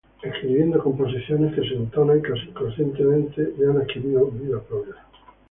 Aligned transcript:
Escribiendo 0.23 0.83
composiciones 0.83 1.53
que 1.53 1.61
se 1.61 1.75
entonan 1.75 2.21
casi 2.21 2.47
inconscientemente 2.49 3.53
y 3.55 3.63
han 3.65 3.77
adquirido 3.83 4.31
vida 4.31 4.59
propia. 4.59 4.95